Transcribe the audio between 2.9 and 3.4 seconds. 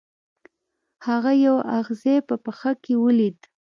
ولید.